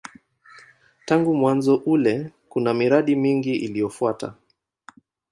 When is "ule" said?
1.75-2.31